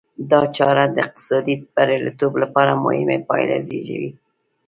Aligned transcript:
دا 0.31 0.41
چاره 0.57 0.85
د 0.89 0.95
اقتصادي 1.05 1.55
بریالیتوب 1.75 2.33
لپاره 2.43 2.81
مهمې 2.83 3.17
پایلې 3.29 3.57
زېږوي. 3.67 4.11